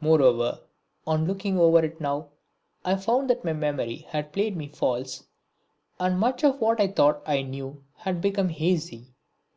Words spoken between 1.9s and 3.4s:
now, I found